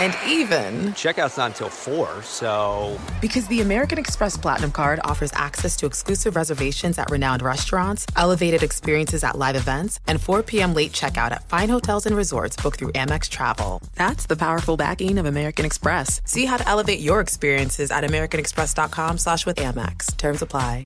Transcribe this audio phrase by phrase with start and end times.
[0.00, 2.98] And even, Checkout's not until 4, so.
[3.20, 8.62] because the American Express Platinum Card offers access to exclusive reservations at renowned restaurants, elevated
[8.62, 10.72] experiences at live events, and 4 p.m.
[10.72, 13.82] late checkout at fine hotels and resorts booked through Amex Travel.
[13.94, 16.22] That's the powerful backing of American Express.
[16.24, 20.16] See how to elevate your experiences at americanexpress.com slash with Amex.
[20.16, 20.84] Terms apply.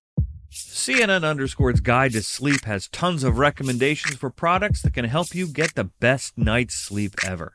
[0.51, 5.49] CNN Underscore's Guide to Sleep has tons of recommendations for products that can help you
[5.49, 7.55] get the best night's sleep ever.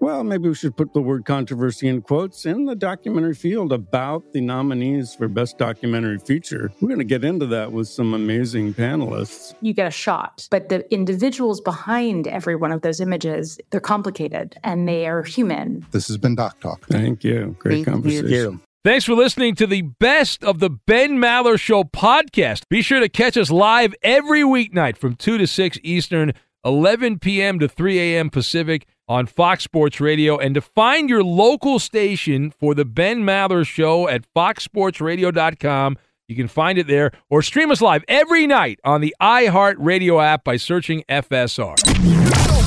[0.00, 4.32] Well, maybe we should put the word controversy in quotes in the documentary field about
[4.32, 6.70] the nominees for Best Documentary Feature.
[6.80, 9.54] We're going to get into that with some amazing panelists.
[9.60, 10.46] you get a shot.
[10.52, 15.84] But the individuals behind every one of those images, they're complicated and they are human.
[15.90, 16.86] This has been Doc Talk.
[16.86, 17.56] Thank you.
[17.58, 18.60] Great conversation.
[18.84, 22.62] Thanks for listening to the best of the Ben Maller Show podcast.
[22.70, 26.32] Be sure to catch us live every weeknight from 2 to 6 Eastern,
[26.64, 27.58] 11 p.m.
[27.58, 28.30] to 3 a.m.
[28.30, 30.38] Pacific on Fox Sports Radio.
[30.38, 35.96] And to find your local station for the Ben Maller Show at foxsportsradio.com,
[36.28, 40.44] you can find it there or stream us live every night on the iHeartRadio app
[40.44, 41.76] by searching FSR.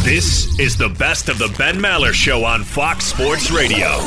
[0.04, 4.00] This is the best of the Ben Maller Show on Fox Sports Radio.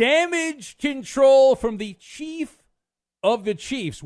[0.00, 2.62] damage control from the chief
[3.22, 4.02] of the Chiefs.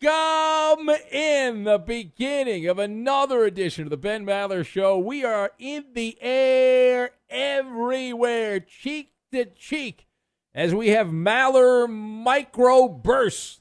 [0.00, 4.96] Welcome in the beginning of another edition of the Ben Maller Show.
[4.96, 10.06] We are in the air everywhere, cheek to cheek,
[10.54, 13.60] as we have Maller micro bursts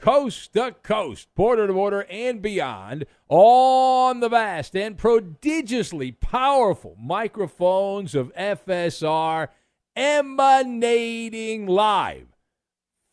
[0.00, 8.16] coast to coast, border to border, and beyond on the vast and prodigiously powerful microphones
[8.16, 9.48] of FSR
[9.94, 12.26] emanating live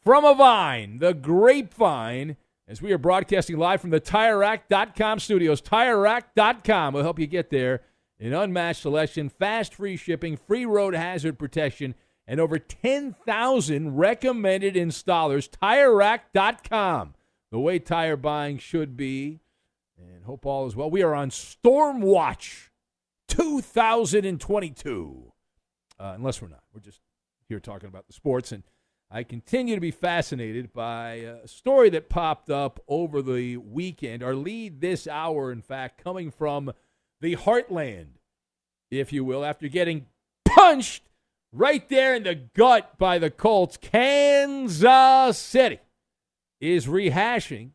[0.01, 2.37] from a vine, the grapevine,
[2.67, 5.61] as we are broadcasting live from the TireRack.com studios.
[5.61, 7.81] TireRack.com will help you get there.
[8.19, 11.95] An unmatched selection, fast free shipping, free road hazard protection,
[12.25, 15.49] and over 10,000 recommended installers.
[15.49, 17.13] TireRack.com,
[17.51, 19.41] the way tire buying should be.
[19.97, 20.89] And hope all is well.
[20.89, 22.71] We are on Storm Watch
[23.27, 25.31] 2022.
[25.97, 26.63] Uh, unless we're not.
[26.73, 26.99] We're just
[27.47, 28.51] here talking about the sports.
[28.51, 28.63] And
[29.11, 34.23] I continue to be fascinated by a story that popped up over the weekend.
[34.23, 36.73] Our lead this hour, in fact, coming from
[37.21, 38.17] the heartland,
[38.89, 40.07] if you will, after getting
[40.43, 41.03] punched
[41.51, 43.77] right there in the gut by the Colts.
[43.77, 45.79] Kansas City
[46.59, 47.71] is rehashing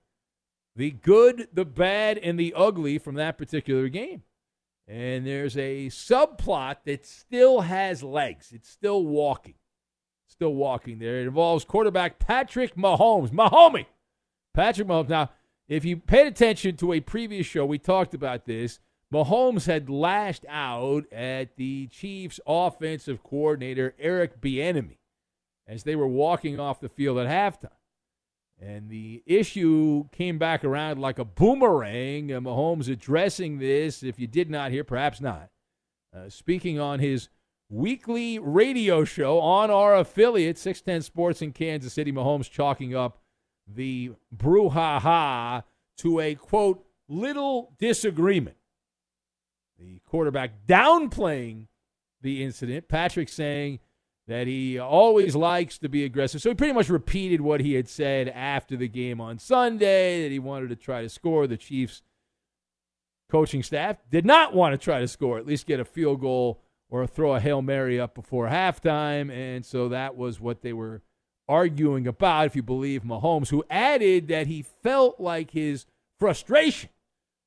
[0.77, 4.23] the good, the bad, and the ugly from that particular game.
[4.87, 8.51] And there's a subplot that still has legs.
[8.53, 9.55] It's still walking.
[10.41, 11.21] Still walking there.
[11.21, 13.29] It involves quarterback Patrick Mahomes.
[13.29, 13.85] Mahomie.
[14.55, 15.11] Patrick Mahomes.
[15.11, 15.29] Now,
[15.69, 18.79] if you paid attention to a previous show, we talked about this.
[19.13, 24.97] Mahomes had lashed out at the Chiefs' offensive coordinator, Eric Bieniemy,
[25.69, 27.69] as they were walking off the field at halftime.
[28.59, 32.33] And the issue came back around like a boomerang.
[32.33, 35.51] And Mahomes addressing this, if you did not hear, perhaps not,
[36.17, 37.29] uh, speaking on his
[37.71, 42.13] weekly radio show on our affiliate, 610 Sports in Kansas City.
[42.13, 43.23] Mahomes chalking up
[43.67, 45.63] the brouhaha
[45.99, 48.57] to a, quote, little disagreement
[49.81, 51.67] the quarterback downplaying
[52.21, 52.89] the incident.
[52.89, 53.79] Patrick saying
[54.29, 56.43] that he always likes to be aggressive.
[56.43, 60.31] So he pretty much repeated what he had said after the game on Sunday that
[60.31, 61.47] he wanted to try to score.
[61.47, 62.03] The Chiefs
[63.31, 66.61] coaching staff did not want to try to score, at least get a field goal
[66.91, 69.31] or throw a Hail Mary up before halftime.
[69.31, 71.03] And so that was what they were
[71.49, 75.87] arguing about, if you believe Mahomes, who added that he felt like his
[76.19, 76.91] frustration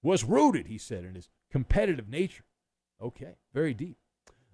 [0.02, 2.44] was rooted, he said, in his competitive nature.
[3.02, 3.98] Okay, very deep.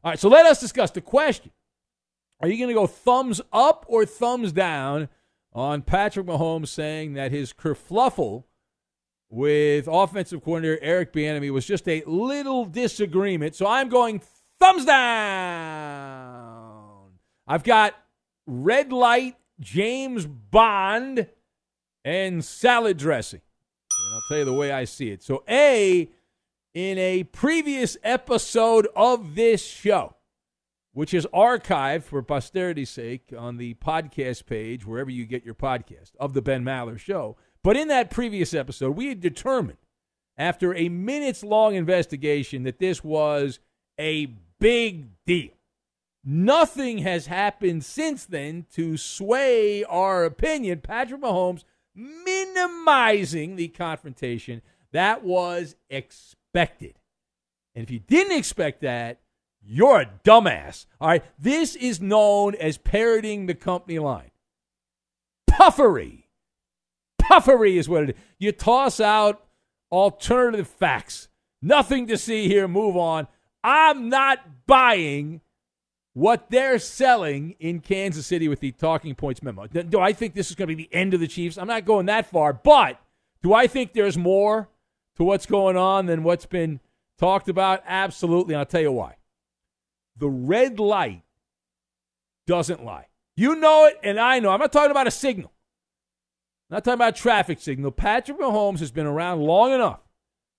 [0.03, 1.51] All right, so let us discuss the question.
[2.41, 5.09] Are you going to go thumbs up or thumbs down
[5.51, 8.43] on Patrick Mahomes saying that his kerfluffle
[9.29, 13.55] with offensive coordinator Eric Bieniemy was just a little disagreement?
[13.55, 14.21] So I'm going
[14.59, 16.19] thumbs down.
[17.47, 17.95] I've got
[18.45, 21.27] red light, James Bond,
[22.05, 23.41] and salad dressing.
[23.41, 25.23] And I'll tell you the way I see it.
[25.23, 26.09] So A
[26.73, 30.15] in a previous episode of this show,
[30.93, 36.11] which is archived for posterity's sake on the podcast page, wherever you get your podcast
[36.19, 37.37] of the Ben Maller Show.
[37.63, 39.79] But in that previous episode, we had determined,
[40.37, 43.59] after a minutes long investigation, that this was
[43.99, 45.51] a big deal.
[46.23, 50.81] Nothing has happened since then to sway our opinion.
[50.81, 51.63] Patrick Mahomes
[51.95, 54.61] minimizing the confrontation
[54.91, 56.99] that was expected.
[57.75, 59.19] And if you didn't expect that,
[59.61, 60.85] you're a dumbass.
[60.99, 61.23] All right.
[61.37, 64.31] This is known as parroting the company line.
[65.47, 66.29] Puffery.
[67.21, 68.15] Puffery is what it is.
[68.39, 69.45] You toss out
[69.91, 71.27] alternative facts.
[71.61, 72.67] Nothing to see here.
[72.67, 73.27] Move on.
[73.63, 75.41] I'm not buying
[76.13, 79.67] what they're selling in Kansas City with the talking points memo.
[79.67, 81.57] Do I think this is going to be the end of the Chiefs?
[81.57, 82.99] I'm not going that far, but
[83.41, 84.69] do I think there's more?
[85.19, 86.79] to what's going on than what's been
[87.19, 87.83] talked about?
[87.85, 88.55] Absolutely.
[88.55, 89.17] I'll tell you why.
[90.17, 91.23] The red light
[92.47, 93.07] doesn't lie.
[93.35, 94.49] You know it, and I know.
[94.49, 95.51] I'm not talking about a signal.
[96.69, 97.91] I'm not talking about traffic signal.
[97.91, 99.99] Patrick Mahomes has been around long enough.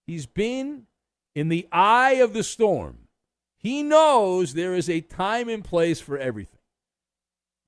[0.07, 0.87] He's been
[1.35, 3.09] in the eye of the storm.
[3.57, 6.61] He knows there is a time and place for everything.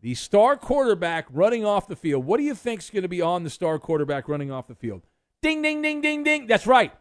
[0.00, 2.25] The star quarterback running off the field.
[2.25, 4.75] What do you think is going to be on the star quarterback running off the
[4.75, 5.03] field?
[5.43, 6.47] Ding, ding, ding, ding, ding.
[6.47, 6.93] That's right.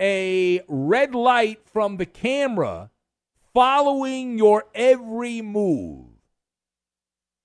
[0.00, 2.90] A red light from the camera
[3.52, 6.06] following your every move.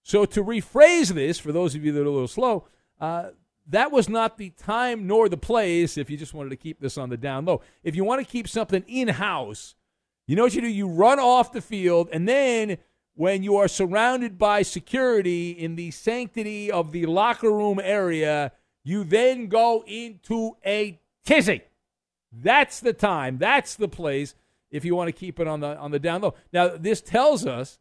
[0.02, 2.68] So, to rephrase this, for those of you that are a little slow,
[3.00, 3.30] uh,
[3.69, 6.98] that was not the time nor the place if you just wanted to keep this
[6.98, 7.62] on the down low.
[7.83, 9.75] If you want to keep something in house,
[10.27, 10.68] you know what you do?
[10.68, 12.77] You run off the field, and then
[13.16, 18.51] when you are surrounded by security in the sanctity of the locker room area,
[18.83, 21.62] you then go into a tizzy.
[22.31, 23.38] That's the time.
[23.38, 24.36] That's the place
[24.71, 26.36] if you want to keep it on the on the down low.
[26.54, 27.80] Now, this tells us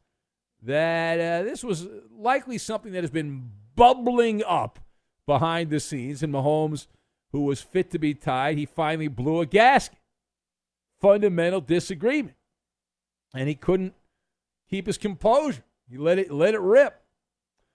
[0.63, 4.81] that uh, this was likely something that has been bubbling up
[5.29, 6.25] behind the scenes.
[6.25, 6.89] And Mahomes,
[7.31, 9.99] who was fit to be tied, he finally blew a gasket.
[11.01, 12.35] Fundamental disagreement,
[13.33, 13.95] and he couldn't
[14.69, 15.63] keep his composure.
[15.89, 17.01] He let it let it rip.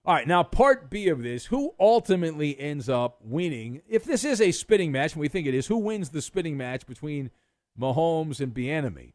[0.03, 3.81] All right, now part B of this, who ultimately ends up winning?
[3.87, 6.57] If this is a spitting match, and we think it is, who wins the spitting
[6.57, 7.31] match between
[7.79, 9.13] Mahomes and Bieniemy?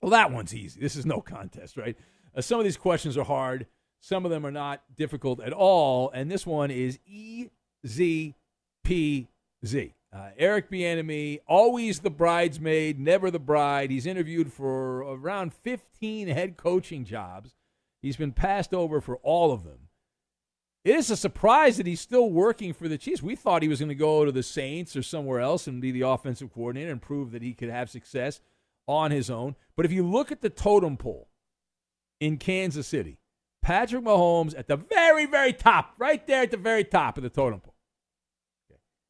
[0.00, 0.80] Well, that one's easy.
[0.80, 1.98] This is no contest, right?
[2.34, 3.66] Uh, some of these questions are hard.
[4.02, 7.46] Some of them are not difficult at all, and this one is E
[7.86, 8.34] Z
[8.82, 9.28] P
[9.64, 9.94] Z.
[10.12, 13.90] Uh, Eric Bieniemy, always the bridesmaid, never the bride.
[13.90, 17.54] He's interviewed for around 15 head coaching jobs.
[18.02, 19.88] He's been passed over for all of them.
[20.84, 23.22] It is a surprise that he's still working for the Chiefs.
[23.22, 25.92] We thought he was going to go to the Saints or somewhere else and be
[25.92, 28.40] the offensive coordinator and prove that he could have success
[28.88, 29.54] on his own.
[29.76, 31.28] But if you look at the totem pole
[32.20, 33.18] in Kansas City,
[33.62, 37.30] Patrick Mahomes at the very, very top, right there at the very top of the
[37.30, 37.72] totem pole.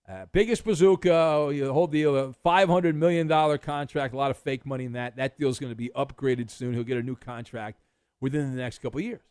[0.09, 3.28] Uh, biggest bazooka, the whole deal, a $500 million
[3.59, 5.16] contract, a lot of fake money in that.
[5.16, 6.75] That deal is going to be upgraded soon.
[6.75, 7.80] He'll get a new contract
[8.21, 9.23] within the next couple years.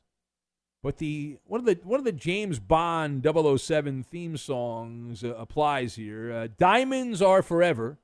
[0.81, 5.95] But the one of the one of the James Bond 007 theme songs uh, applies
[5.95, 6.33] here.
[6.33, 7.99] Uh, Diamonds are forever.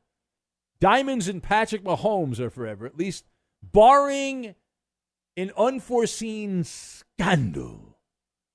[0.79, 3.25] Diamonds and Patrick Mahomes are forever, at least
[3.63, 4.53] barring
[5.35, 6.63] an unforeseen
[7.19, 7.97] scandal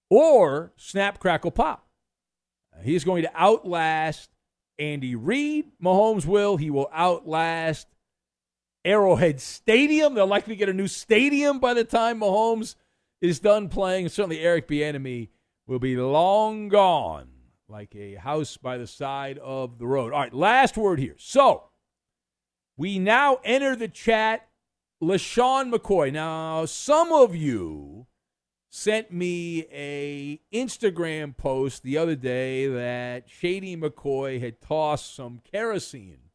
[0.09, 1.87] or snap, crackle, pop.
[2.83, 4.31] He's going to outlast
[4.79, 5.73] Andy Reid.
[5.83, 6.57] Mahomes will.
[6.57, 7.89] He will outlast
[8.85, 10.15] Arrowhead Stadium.
[10.15, 12.77] They'll likely get a new stadium by the time Mahomes
[13.21, 14.09] is done playing.
[14.09, 15.29] Certainly, Eric Bieniemy
[15.67, 17.29] will be long gone,
[17.69, 20.13] like a house by the side of the road.
[20.13, 21.17] All right, last word here.
[21.19, 21.65] So,
[22.77, 24.49] we now enter the chat.
[25.03, 26.13] LeSean McCoy.
[26.13, 28.07] Now, some of you
[28.75, 36.31] sent me a Instagram post the other day that Shady McCoy had tossed some kerosene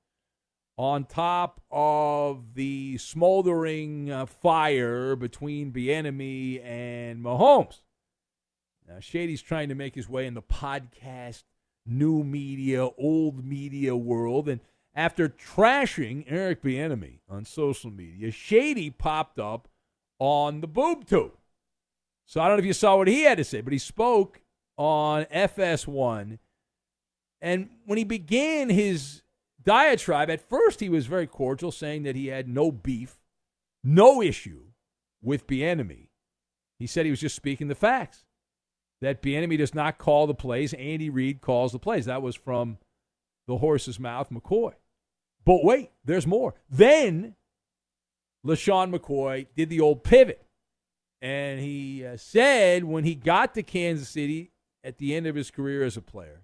[0.78, 7.82] on top of the smoldering uh, fire between Bieniemy and Mahomes.
[8.88, 11.42] Now, Shady's trying to make his way in the podcast,
[11.88, 14.62] new media, old media world, and
[14.94, 19.68] after trashing Eric Bieniemy on social media, Shady popped up
[20.20, 21.37] on the boob tube.
[22.28, 24.42] So I don't know if you saw what he had to say, but he spoke
[24.78, 26.40] on FS1.
[27.42, 29.24] And when he began his
[29.64, 33.18] diatribe, at first he was very cordial, saying that he had no beef,
[33.82, 34.64] no issue
[35.22, 36.10] with Bieniemy.
[36.78, 38.26] He said he was just speaking the facts.
[39.00, 40.74] That Bieniemy does not call the plays.
[40.74, 42.06] Andy Reid calls the plays.
[42.06, 42.78] That was from
[43.48, 44.74] the horse's mouth, McCoy.
[45.46, 46.56] But wait, there's more.
[46.70, 47.36] Then
[48.46, 50.47] LeSean McCoy did the old pivot.
[51.22, 54.52] And he uh, said when he got to Kansas City
[54.84, 56.44] at the end of his career as a player,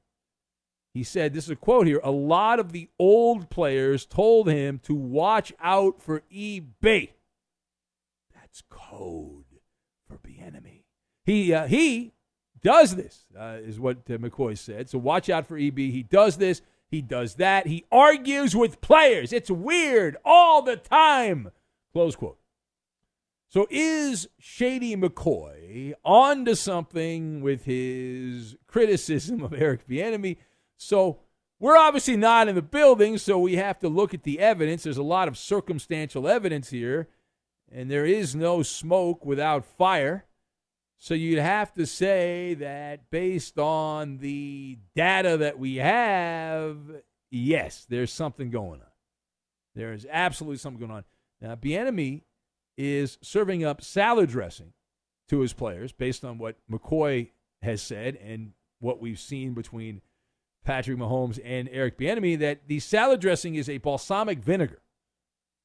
[0.93, 4.79] he said, this is a quote here, a lot of the old players told him
[4.83, 7.09] to watch out for EB.
[8.33, 9.45] That's code
[10.07, 10.83] for Bieniemy.
[11.25, 12.13] He, uh, he
[12.61, 14.89] does this, uh, is what uh, McCoy said.
[14.89, 15.77] So watch out for EB.
[15.77, 16.61] He does this.
[16.91, 17.65] He does that.
[17.65, 19.33] He argues with players.
[19.33, 21.49] It's weird all the time.
[21.91, 22.37] Close quote.
[23.53, 30.37] So is Shady McCoy on to something with his criticism of Eric Bieniemy?
[30.75, 31.19] So
[31.59, 34.81] we're obviously not in the building, so we have to look at the evidence.
[34.81, 37.09] There's a lot of circumstantial evidence here,
[37.71, 40.25] and there is no smoke without fire.
[40.97, 46.79] So you'd have to say that based on the data that we have,
[47.29, 48.87] yes, there's something going on.
[49.75, 51.03] There is absolutely something going on.
[51.39, 52.23] Now, Bieniemy
[52.77, 54.73] is serving up salad dressing
[55.29, 57.29] to his players based on what McCoy
[57.61, 60.01] has said and what we've seen between
[60.65, 64.81] Patrick Mahomes and Eric Bieniemy that the salad dressing is a balsamic vinegar.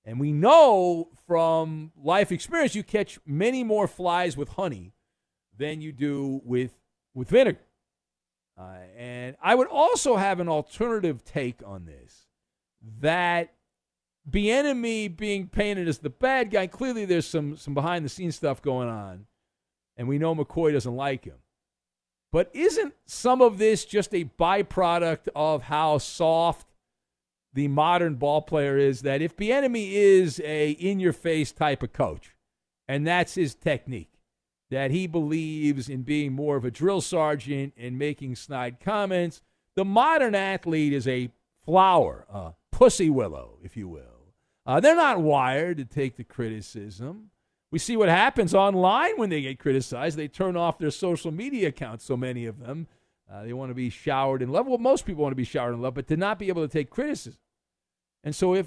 [0.04, 4.94] And we know from life experience you catch many more flies with honey
[5.56, 6.72] than you do with
[7.14, 7.60] with vinegar.
[8.56, 12.26] Uh, and I would also have an alternative take on this
[13.00, 13.52] that
[14.28, 16.66] Bieniemy being painted as the bad guy.
[16.66, 19.26] Clearly, there's some some behind the scenes stuff going on,
[19.96, 21.38] and we know McCoy doesn't like him.
[22.30, 26.68] But isn't some of this just a byproduct of how soft
[27.54, 29.00] the modern ball player is?
[29.02, 32.36] That if Bieniemy is a in-your-face type of coach,
[32.86, 34.12] and that's his technique,
[34.70, 39.40] that he believes in being more of a drill sergeant and making snide comments.
[39.74, 41.30] The modern athlete is a
[41.64, 44.17] flower, a pussy willow, if you will.
[44.68, 47.30] Uh, they're not wired to take the criticism.
[47.72, 50.18] We see what happens online when they get criticized.
[50.18, 52.86] They turn off their social media accounts, so many of them.
[53.32, 54.66] Uh, they want to be showered in love.
[54.66, 56.70] Well, most people want to be showered in love, but to not be able to
[56.70, 57.40] take criticism.
[58.22, 58.66] And so if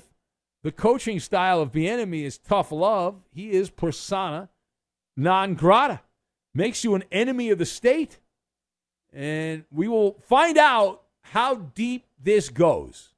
[0.64, 4.50] the coaching style of Bieniemy is tough love, he is persona
[5.16, 6.02] non grata,
[6.56, 8.18] makes you an enemy of the state.
[9.14, 13.11] And we will find out how deep this goes.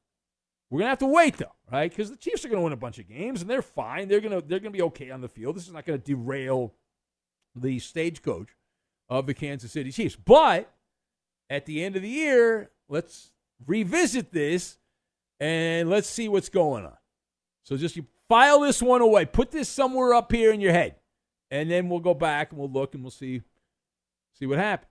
[0.73, 1.87] We're to have to wait, though, right?
[1.87, 4.07] Because the Chiefs are to win a bunch of games, and they're fine.
[4.07, 5.55] They're to they're to be okay on the field.
[5.55, 6.73] This is not to derail
[7.55, 8.47] the stagecoach
[9.07, 10.15] of the Kansas City Chiefs.
[10.15, 10.73] But
[11.47, 13.33] at the end of the year, let's
[13.67, 14.79] revisit this
[15.39, 16.97] and let's see what's going on.
[17.61, 19.25] So just you file this one away.
[19.25, 20.95] Put this somewhere up here in your head
[21.51, 23.43] and then we'll go back and we'll look and we'll see
[24.33, 24.89] see what happened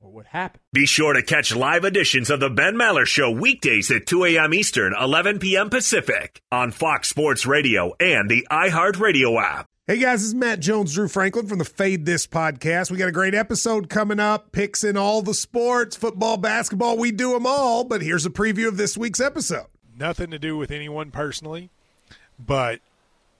[0.00, 0.62] or what happened.
[0.72, 4.54] Be sure to catch live editions of the Ben Maller Show weekdays at 2 a.m.
[4.54, 5.70] Eastern, 11 p.m.
[5.70, 9.66] Pacific on Fox Sports Radio and the iHeartRadio app.
[9.86, 12.90] Hey guys, this is Matt Jones, Drew Franklin from the Fade This podcast.
[12.90, 17.10] We got a great episode coming up, picks in all the sports, football, basketball, we
[17.10, 17.82] do them all.
[17.84, 19.66] But here's a preview of this week's episode.
[19.98, 21.70] Nothing to do with anyone personally,
[22.38, 22.80] but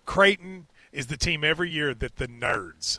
[0.06, 2.98] Creighton is the team every year that the nerds,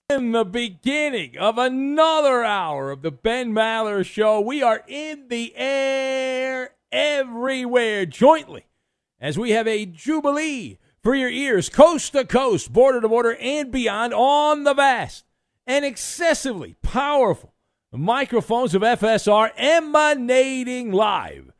[0.11, 5.53] In the beginning of another hour of the Ben Maller Show, we are in the
[5.55, 8.65] air everywhere jointly
[9.21, 13.71] as we have a jubilee for your ears, coast to coast, border to border, and
[13.71, 15.23] beyond on the vast
[15.65, 17.53] and excessively powerful
[17.93, 21.53] microphones of FSR emanating live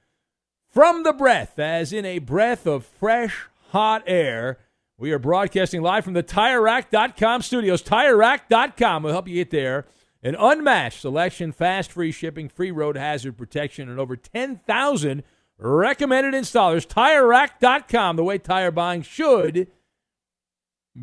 [0.70, 4.60] from the breath, as in a breath of fresh, hot air.
[5.02, 7.82] We are broadcasting live from the TireRack.com studios.
[7.82, 9.88] TireRack.com will help you get there.
[10.22, 15.24] An unmatched selection, fast, free shipping, free road hazard protection, and over 10,000
[15.58, 16.86] recommended installers.
[16.86, 19.72] TireRack.com, the way tire buying should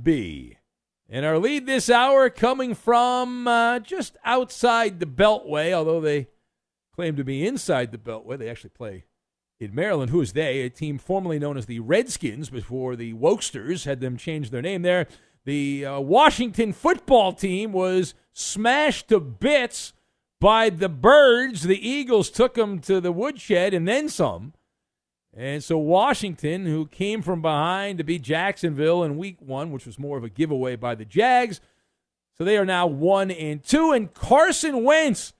[0.01, 0.59] be.
[1.09, 6.29] And our lead this hour coming from uh, just outside the Beltway, although they
[6.95, 8.39] claim to be inside the Beltway.
[8.39, 9.07] They actually play
[9.61, 10.11] in Maryland.
[10.11, 10.63] Who is they?
[10.63, 14.83] A team formerly known as the Redskins before the Wokesters had them change their name
[14.83, 15.07] there.
[15.45, 19.93] The uh, Washington football team was smashed to bits
[20.41, 21.63] by the Birds.
[21.63, 24.53] The Eagles took them to the woodshed and then some.
[25.35, 29.99] And so Washington, who came from behind to beat Jacksonville in week one, which was
[29.99, 31.61] more of a giveaway by the Jags,
[32.37, 33.93] so they are now one and two.
[33.93, 35.33] And Carson Wentz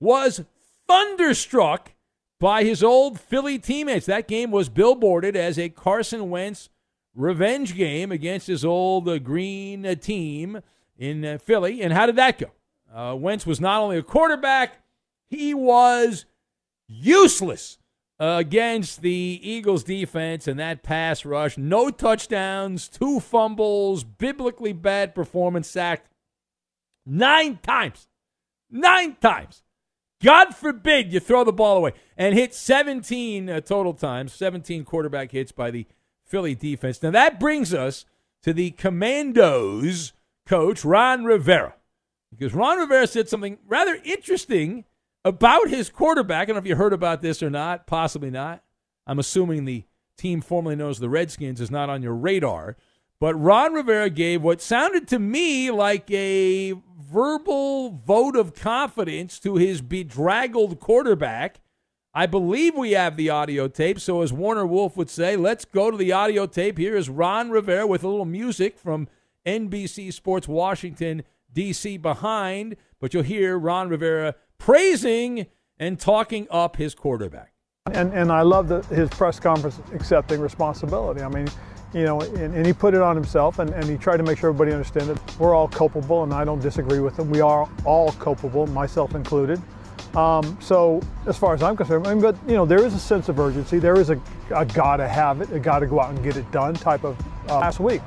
[0.00, 0.44] was
[0.86, 1.92] thunderstruck
[2.40, 4.06] by his old Philly teammates.
[4.06, 6.68] That game was billboarded as a Carson Wentz
[7.14, 10.60] revenge game against his old uh, green uh, team
[10.96, 11.82] in uh, Philly.
[11.82, 12.50] And how did that go?
[12.92, 14.78] Uh, Wentz was not only a quarterback,
[15.28, 16.24] he was
[16.86, 17.78] useless
[18.20, 21.56] against the Eagles defense and that pass rush.
[21.56, 26.10] No touchdowns, two fumbles, biblically bad performance, sacked
[27.06, 28.08] nine times.
[28.70, 29.62] Nine times.
[30.22, 35.30] God forbid you throw the ball away and hit 17 uh, total times, 17 quarterback
[35.30, 35.86] hits by the
[36.24, 37.02] Philly defense.
[37.02, 38.04] Now that brings us
[38.42, 40.12] to the Commandos
[40.46, 41.74] coach, Ron Rivera.
[42.30, 44.84] Because Ron Rivera said something rather interesting
[45.24, 46.42] about his quarterback.
[46.42, 48.62] I don't know if you heard about this or not, possibly not.
[49.06, 49.84] I'm assuming the
[50.16, 52.76] team formerly known as the Redskins is not on your radar.
[53.20, 59.56] But Ron Rivera gave what sounded to me like a verbal vote of confidence to
[59.56, 61.60] his bedraggled quarterback.
[62.14, 64.00] I believe we have the audio tape.
[64.00, 66.78] So, as Warner Wolf would say, let's go to the audio tape.
[66.78, 69.08] Here is Ron Rivera with a little music from
[69.44, 71.96] NBC Sports Washington, D.C.
[71.96, 72.76] behind.
[73.00, 75.46] But you'll hear Ron Rivera praising
[75.78, 77.52] and talking up his quarterback.
[77.92, 81.22] And, and I love the, his press conference accepting responsibility.
[81.22, 81.48] I mean,
[81.94, 84.38] you know, and, and, he put it on himself and, and he tried to make
[84.38, 87.30] sure everybody understood that we're all culpable and I don't disagree with him.
[87.30, 89.60] We are all culpable, myself included.
[90.14, 92.98] Um, so as far as I'm concerned, I mean, but you know, there is a
[92.98, 93.78] sense of urgency.
[93.78, 94.20] There is a,
[94.54, 97.58] a gotta have it, a gotta go out and get it done type of uh,
[97.58, 98.02] last week.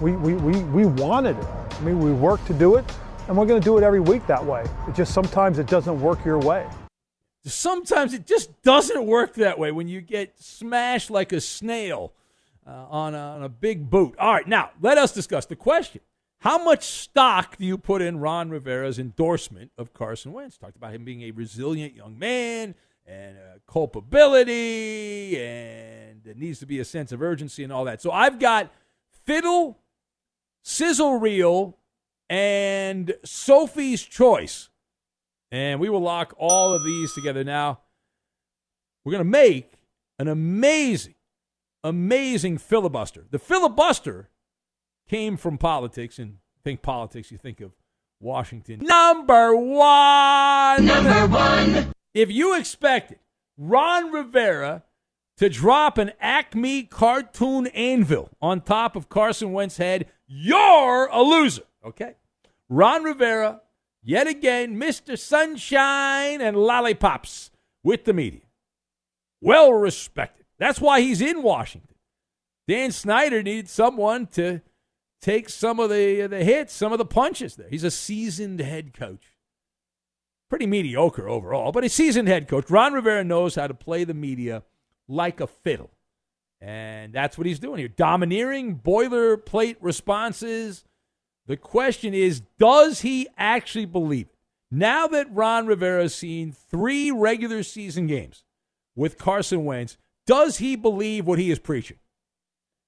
[0.00, 1.46] We, we, we, we wanted it.
[1.70, 2.84] I mean, we worked to do it
[3.28, 4.64] and we're going to do it every week that way.
[4.88, 6.66] It just sometimes it doesn't work your way.
[7.46, 12.12] Sometimes it just doesn't work that way when you get smashed like a snail
[12.66, 14.14] uh, on, a, on a big boot.
[14.18, 16.00] All right, now let us discuss the question.
[16.40, 20.58] How much stock do you put in Ron Rivera's endorsement of Carson Wentz?
[20.58, 22.74] Talked about him being a resilient young man
[23.06, 28.02] and uh, culpability, and there needs to be a sense of urgency and all that.
[28.02, 28.70] So I've got
[29.24, 29.78] fiddle,
[30.62, 31.78] sizzle reel,
[32.28, 34.70] and Sophie's Choice.
[35.50, 37.80] And we will lock all of these together now.
[39.04, 39.72] We're going to make
[40.18, 41.14] an amazing,
[41.84, 43.26] amazing filibuster.
[43.30, 44.30] The filibuster
[45.08, 47.72] came from politics, and think politics, you think of
[48.20, 48.80] Washington.
[48.80, 50.86] Number one.
[50.86, 51.92] Number one.
[52.14, 53.18] If you expected
[53.58, 54.82] Ron Rivera
[55.36, 61.64] to drop an Acme cartoon anvil on top of Carson Wentz's head, you're a loser.
[61.84, 62.14] Okay.
[62.68, 63.60] Ron Rivera,
[64.02, 65.18] yet again, Mr.
[65.18, 67.50] Sunshine and Lollipops
[67.82, 68.40] with the media.
[69.40, 70.43] Well respected.
[70.58, 71.96] That's why he's in Washington.
[72.66, 74.62] Dan Snyder needed someone to
[75.20, 77.68] take some of the, the hits, some of the punches there.
[77.68, 79.32] He's a seasoned head coach.
[80.48, 82.70] Pretty mediocre overall, but a seasoned head coach.
[82.70, 84.62] Ron Rivera knows how to play the media
[85.08, 85.90] like a fiddle.
[86.60, 87.88] And that's what he's doing here.
[87.88, 90.84] Domineering boilerplate responses
[91.46, 94.36] the question is, does he actually believe it?
[94.70, 98.44] Now that Ron Rivera has seen three regular season games
[98.96, 101.98] with Carson Wentz, does he believe what he is preaching?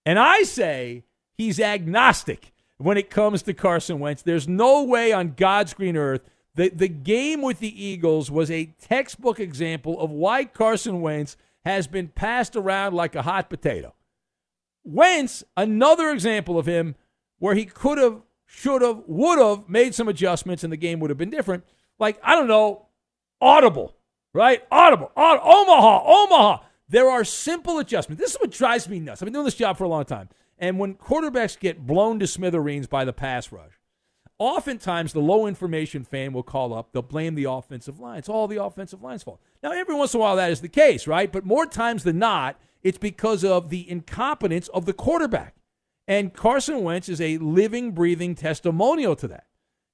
[0.04, 1.04] And I say
[1.36, 4.22] he's agnostic when it comes to Carson Wentz.
[4.22, 6.22] There's no way on God's green earth
[6.54, 11.86] that the game with the Eagles was a textbook example of why Carson Wentz has
[11.86, 13.94] been passed around like a hot potato.
[14.84, 16.94] Wentz, another example of him
[17.38, 21.10] where he could have should have, would have made some adjustments and the game would
[21.10, 21.64] have been different.
[21.98, 22.86] Like, I don't know,
[23.40, 23.96] Audible,
[24.32, 24.62] right?
[24.70, 26.62] Audible, Aud- Omaha, Omaha.
[26.88, 28.20] There are simple adjustments.
[28.20, 29.20] This is what drives me nuts.
[29.20, 30.28] I've been doing this job for a long time.
[30.58, 33.72] And when quarterbacks get blown to smithereens by the pass rush,
[34.38, 38.18] oftentimes the low information fan will call up, they'll blame the offensive line.
[38.18, 39.40] It's all the offensive line's fault.
[39.62, 41.30] Now, every once in a while that is the case, right?
[41.30, 45.54] But more times than not, it's because of the incompetence of the quarterback.
[46.06, 49.46] And Carson Wentz is a living, breathing testimonial to that.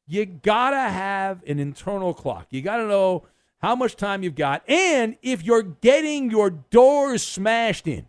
[0.06, 2.48] You got to have an internal clock.
[2.50, 3.24] You got to know
[3.62, 4.68] how much time you've got.
[4.68, 8.06] And if you're getting your doors smashed in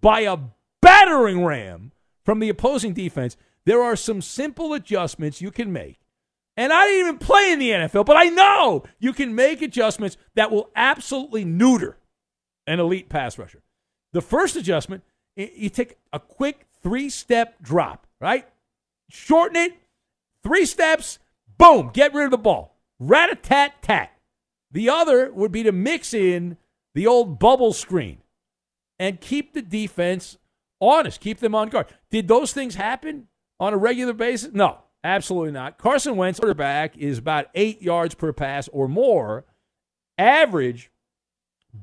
[0.00, 0.38] by a
[0.80, 1.92] battering ram
[2.24, 3.36] from the opposing defense,
[3.66, 5.98] there are some simple adjustments you can make.
[6.56, 10.16] And I didn't even play in the NFL, but I know you can make adjustments
[10.36, 11.98] that will absolutely neuter
[12.66, 13.62] an elite pass rusher.
[14.12, 15.02] The first adjustment,
[15.36, 18.48] you take a quick three step drop, right?
[19.10, 19.72] Shorten it,
[20.42, 21.18] three steps,
[21.58, 22.76] boom, get rid of the ball.
[23.00, 24.13] Rat a tat tat.
[24.74, 26.58] The other would be to mix in
[26.94, 28.18] the old bubble screen.
[28.98, 30.38] and keep the defense
[30.80, 31.86] honest, keep them on guard.
[32.10, 33.26] Did those things happen
[33.58, 34.52] on a regular basis?
[34.52, 35.78] No, absolutely not.
[35.78, 39.44] Carson Wentz, quarterback, is about eight yards per pass or more.
[40.16, 40.90] Average,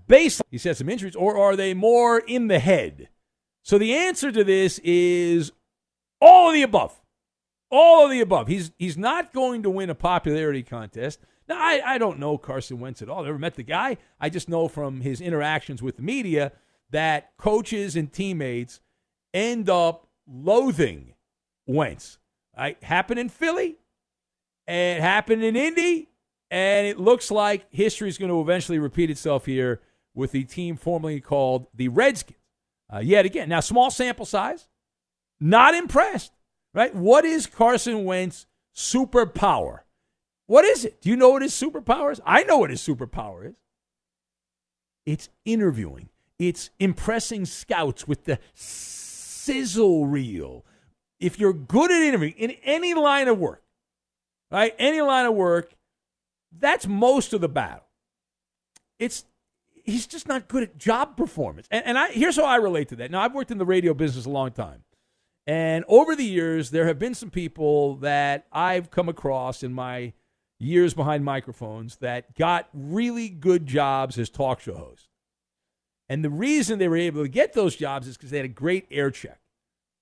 [0.07, 0.41] base.
[0.49, 3.09] He's had some injuries, or are they more in the head?
[3.63, 5.51] So the answer to this is
[6.21, 7.01] all of the above.
[7.69, 8.47] All of the above.
[8.47, 11.19] He's he's not going to win a popularity contest.
[11.51, 13.23] I, I don't know Carson Wentz at all.
[13.23, 13.97] Never met the guy.
[14.19, 16.51] I just know from his interactions with the media
[16.89, 18.79] that coaches and teammates
[19.33, 21.13] end up loathing
[21.65, 22.17] Wentz.
[22.57, 22.81] Right?
[22.83, 23.77] Happened in Philly.
[24.67, 26.09] It happened in Indy.
[26.49, 29.81] And it looks like history is going to eventually repeat itself here
[30.13, 32.37] with the team formerly called the Redskins.
[32.93, 34.67] Uh, yet again, now small sample size,
[35.39, 36.33] not impressed,
[36.73, 36.93] right?
[36.93, 39.79] What is Carson Wentz' superpower?
[40.51, 40.99] What is it?
[40.99, 42.19] Do you know what his superpower is?
[42.25, 43.55] I know what his superpower is.
[45.05, 46.09] It's interviewing.
[46.39, 50.65] It's impressing scouts with the sizzle reel.
[51.21, 53.63] If you're good at interviewing in any line of work,
[54.51, 54.75] right?
[54.77, 55.73] Any line of work,
[56.51, 57.87] that's most of the battle.
[58.99, 59.23] It's
[59.85, 61.69] he's just not good at job performance.
[61.71, 63.09] And, and I here's how I relate to that.
[63.09, 64.83] Now I've worked in the radio business a long time.
[65.47, 70.11] And over the years, there have been some people that I've come across in my
[70.61, 75.07] years behind microphones that got really good jobs as talk show hosts.
[76.07, 78.49] And the reason they were able to get those jobs is because they had a
[78.49, 79.39] great air check.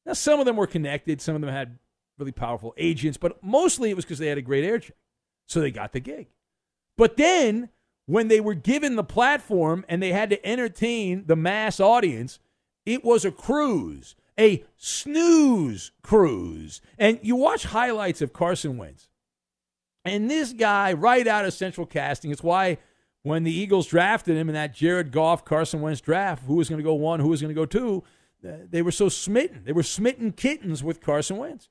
[0.05, 1.77] Now, some of them were connected, some of them had
[2.17, 4.97] really powerful agents, but mostly it was because they had a great air check.
[5.47, 6.27] So they got the gig.
[6.97, 7.69] But then
[8.05, 12.39] when they were given the platform and they had to entertain the mass audience,
[12.85, 16.81] it was a cruise, a snooze cruise.
[16.97, 19.09] And you watch highlights of Carson Wentz.
[20.05, 22.77] And this guy, right out of central casting, it's why
[23.23, 26.79] when the Eagles drafted him in that Jared Goff, Carson Wentz draft, who was going
[26.79, 28.03] to go one, who was going to go two,
[28.41, 29.63] they were so smitten.
[29.65, 31.69] They were smitten kittens with Carson Wentz.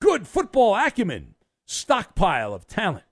[0.00, 3.04] Good football acumen, stockpile of talent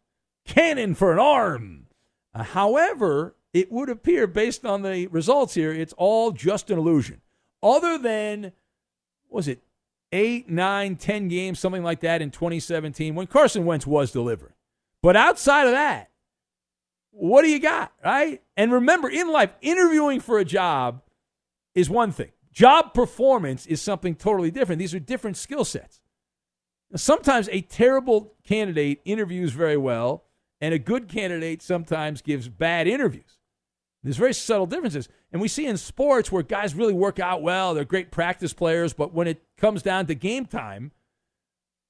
[0.47, 1.87] cannon for an arm.
[2.33, 7.21] Uh, however, it would appear, based on the results here, it's all just an illusion.
[7.63, 8.53] Other than,
[9.29, 9.61] was it
[10.13, 14.53] eight, nine, ten games, something like that in 2017 when Carson Wentz was delivering.
[15.07, 16.11] But outside of that,
[17.13, 18.43] what do you got, right?
[18.57, 21.01] And remember, in life, interviewing for a job
[21.77, 22.33] is one thing.
[22.51, 24.81] Job performance is something totally different.
[24.81, 26.01] These are different skill sets.
[26.97, 30.25] Sometimes a terrible candidate interviews very well,
[30.61, 33.39] and a good candidate sometimes gives bad interviews.
[34.03, 35.09] There's very subtle differences.
[35.31, 38.93] And we see in sports where guys really work out well, they're great practice players,
[38.93, 40.91] but when it comes down to game time,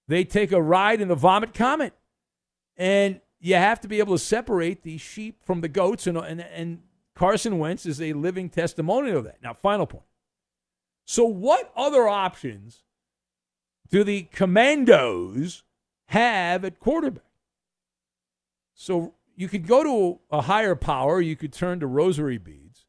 [0.06, 1.94] they take a ride in the vomit comet.
[2.76, 6.40] And you have to be able to separate the sheep from the goats, and, and,
[6.40, 6.82] and
[7.14, 9.42] Carson Wentz is a living testimonial of that.
[9.42, 10.04] Now, final point.
[11.04, 12.82] So, what other options
[13.88, 15.62] do the commandos
[16.06, 17.22] have at quarterback?
[18.74, 22.84] So you could go to a higher power, you could turn to rosary beads.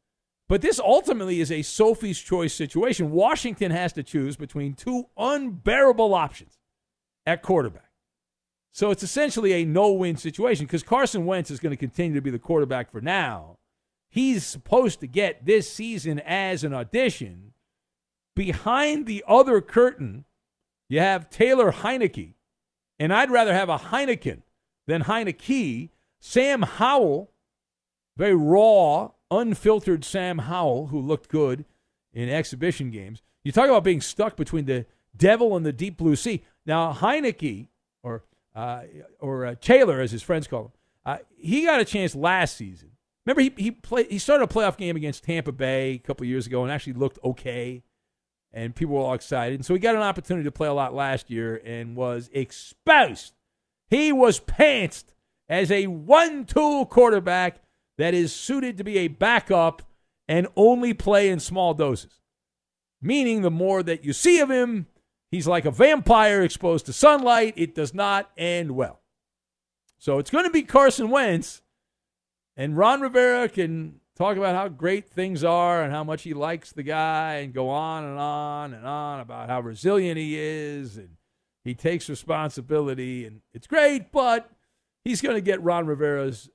[0.50, 3.12] But this ultimately is a Sophie's choice situation.
[3.12, 6.58] Washington has to choose between two unbearable options
[7.26, 7.87] at quarterback.
[8.72, 12.22] So it's essentially a no win situation because Carson Wentz is going to continue to
[12.22, 13.58] be the quarterback for now.
[14.10, 17.54] He's supposed to get this season as an audition.
[18.36, 20.26] Behind the other curtain,
[20.90, 22.36] you have Taylor Heinicke.
[23.00, 24.42] And I'd rather have a Heineken
[24.88, 25.90] than Heinicke.
[26.20, 27.32] Sam Howell,
[28.16, 31.66] very raw, unfiltered Sam Howell, who looked good
[32.14, 33.22] in exhibition games.
[33.44, 36.44] You talk about being stuck between the devil and the deep blue sea.
[36.66, 37.68] Now, Heinicke, or,
[38.58, 38.82] uh,
[39.20, 40.72] or uh, Taylor, as his friends call him,
[41.06, 42.92] uh, he got a chance last season.
[43.26, 46.48] Remember, he, he, played, he started a playoff game against Tampa Bay a couple years
[46.48, 47.84] ago and actually looked okay.
[48.54, 49.56] And people were all excited.
[49.56, 53.34] And so he got an opportunity to play a lot last year and was exposed
[53.90, 55.06] he was pantsed
[55.50, 57.62] as a one tool quarterback
[57.98, 59.82] that is suited to be a backup
[60.28, 62.20] and only play in small doses.
[63.02, 64.88] Meaning, the more that you see of him,
[65.32, 67.54] he's like a vampire exposed to sunlight.
[67.56, 69.02] It does not end well.
[69.98, 71.62] So it's going to be Carson Wentz,
[72.56, 76.72] and Ron Rivera can talk about how great things are and how much he likes
[76.72, 81.10] the guy and go on and on and on about how resilient he is and
[81.64, 84.50] he takes responsibility, and it's great, but
[85.04, 86.50] he's going to get Ron Rivera's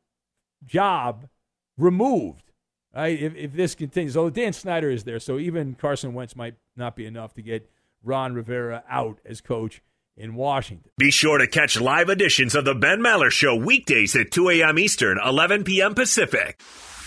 [0.65, 1.29] job
[1.77, 2.51] removed.
[2.95, 3.21] Right?
[3.21, 6.97] If, if this continues, although Dan Snyder is there, so even Carson Wentz might not
[6.97, 7.71] be enough to get
[8.05, 9.83] Ron Rivera out as coach
[10.17, 10.91] in Washington.
[10.99, 14.79] Be sure to catch live editions of the Ben Maller Show weekdays at 2 a.m.
[14.79, 15.95] Eastern, 11 p.m.
[15.95, 16.61] Pacific.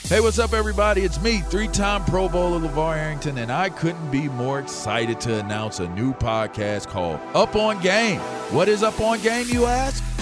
[0.04, 1.02] Hey, what's up, everybody?
[1.02, 5.40] It's me, three time Pro Bowler LaVar Arrington, and I couldn't be more excited to
[5.40, 8.20] announce a new podcast called Up on Game.
[8.52, 10.04] What is Up on Game, you ask?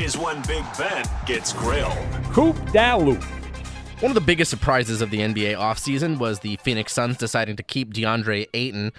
[0.00, 1.96] is when Big Ben gets grilled.
[2.32, 3.22] Coop Dalu.
[4.00, 7.64] One of the biggest surprises of the NBA offseason was the Phoenix Suns deciding to
[7.64, 8.92] keep DeAndre Ayton.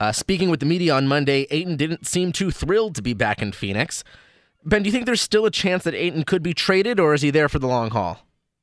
[0.00, 3.42] Uh, speaking with the media on Monday, Ayton didn't seem too thrilled to be back
[3.42, 4.02] in Phoenix.
[4.64, 7.22] Ben, do you think there's still a chance that Ayton could be traded, or is
[7.22, 8.18] he there for the long haul?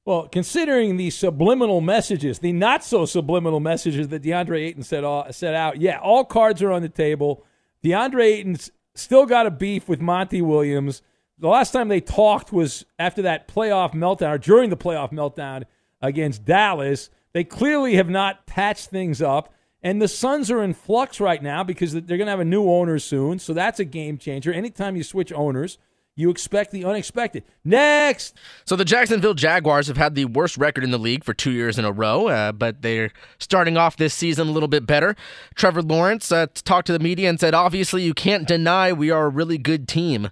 [0.05, 5.31] Well, considering the subliminal messages, the not so subliminal messages that DeAndre Ayton set, all,
[5.31, 7.45] set out, yeah, all cards are on the table.
[7.83, 11.01] DeAndre Ayton's still got a beef with Monty Williams.
[11.43, 15.65] The last time they talked was after that playoff meltdown, or during the playoff meltdown
[16.01, 17.09] against Dallas.
[17.33, 19.53] They clearly have not patched things up.
[19.81, 22.69] And the Suns are in flux right now because they're going to have a new
[22.69, 23.39] owner soon.
[23.39, 24.53] So that's a game changer.
[24.53, 25.77] Anytime you switch owners,
[26.15, 27.43] you expect the unexpected.
[27.65, 28.37] Next.
[28.63, 31.77] So the Jacksonville Jaguars have had the worst record in the league for two years
[31.77, 35.13] in a row, uh, but they're starting off this season a little bit better.
[35.55, 39.25] Trevor Lawrence uh, talked to the media and said, "Obviously, you can't deny we are
[39.25, 40.29] a really good team."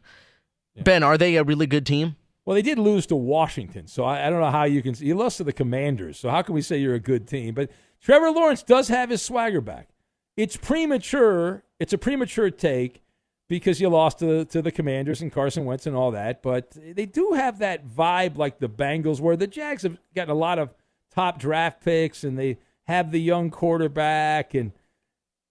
[0.75, 0.83] Yeah.
[0.83, 2.15] Ben, are they a really good team?
[2.45, 4.95] Well, they did lose to Washington, so I, I don't know how you can.
[4.95, 7.53] See you lost to the Commanders, so how can we say you're a good team?
[7.53, 7.69] But
[8.01, 9.89] Trevor Lawrence does have his swagger back.
[10.35, 11.63] It's premature.
[11.79, 13.03] It's a premature take
[13.47, 16.41] because you lost to, to the Commanders and Carson Wentz and all that.
[16.41, 20.35] But they do have that vibe like the Bengals, where the Jags have gotten a
[20.35, 20.73] lot of
[21.13, 24.71] top draft picks and they have the young quarterback and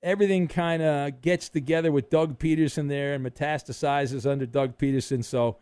[0.03, 5.25] everything kind of gets together with Doug Pederson there and metastasizes under Doug Pederson.
[5.25, 5.59] So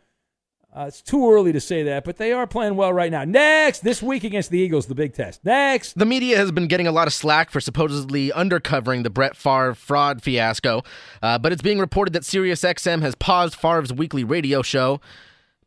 [0.76, 3.24] uh, it's too early to say that, but they are playing well right now.
[3.24, 5.44] Next, this week against the Eagles, the big test.
[5.44, 5.98] Next.
[5.98, 9.74] The media has been getting a lot of slack for supposedly undercovering the Brett Favre
[9.74, 10.82] fraud fiasco,
[11.22, 15.00] uh, but it's being reported that SiriusXM has paused Favre's weekly radio show.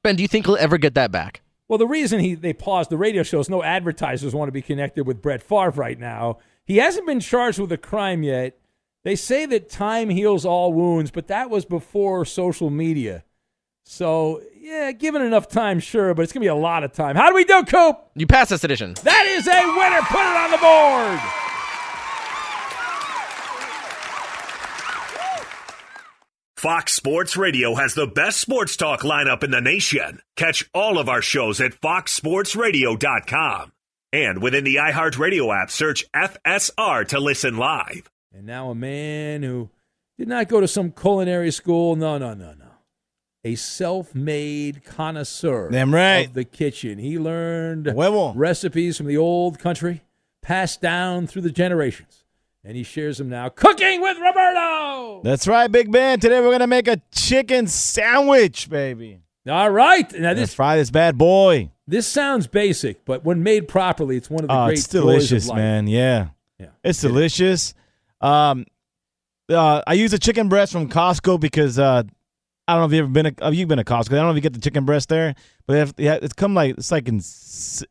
[0.03, 1.41] Ben, do you think he'll ever get that back?
[1.67, 4.61] Well, the reason he they paused the radio show is no advertisers want to be
[4.61, 6.37] connected with Brett Favre right now.
[6.65, 8.57] He hasn't been charged with a crime yet.
[9.03, 13.23] They say that time heals all wounds, but that was before social media.
[13.83, 17.15] So, yeah, given enough time, sure, but it's going to be a lot of time.
[17.15, 17.97] How do we do, Coop?
[18.15, 18.93] You pass this edition.
[19.03, 20.01] That is a winner.
[20.01, 21.19] Put it on the board.
[26.61, 30.21] Fox Sports Radio has the best sports talk lineup in the nation.
[30.35, 33.71] Catch all of our shows at foxsportsradio.com.
[34.13, 38.10] And within the iHeartRadio app, search FSR to listen live.
[38.33, 39.69] And now a man who
[40.17, 41.95] did not go to some culinary school.
[41.95, 42.71] No, no, no, no
[43.43, 46.27] a self-made connoisseur Damn right.
[46.27, 46.99] of the kitchen.
[46.99, 48.33] He learned Huevo.
[48.35, 50.01] recipes from the old country,
[50.41, 52.23] passed down through the generations,
[52.63, 53.49] and he shares them now.
[53.49, 55.21] Cooking with Roberto.
[55.23, 56.19] That's right, Big Ben.
[56.19, 59.21] Today we're gonna make a chicken sandwich, baby.
[59.49, 60.11] All right.
[60.19, 61.71] Now this fry this bad boy.
[61.87, 64.77] This sounds basic, but when made properly, it's one of the oh, great.
[64.77, 65.87] It's delicious, man.
[65.87, 66.29] Yeah,
[66.59, 67.73] yeah, it's delicious.
[68.21, 68.65] Um,
[69.49, 72.03] uh, I use a chicken breast from Costco because uh,
[72.67, 73.35] I don't know if you've ever been.
[73.41, 74.13] A, you've been to Costco.
[74.13, 75.35] I don't know if you get the chicken breast there,
[75.67, 77.21] but yeah, it's come like it's like in